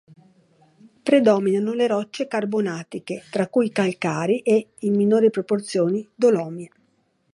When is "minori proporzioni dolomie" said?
4.95-6.71